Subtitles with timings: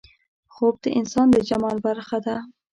[0.53, 2.35] خوب د انسان د جمال برخه ده